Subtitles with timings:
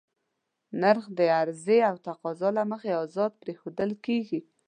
[0.81, 4.39] نرخ د عرضې او تقاضا له مخې ازاد پرېښودل کېږي.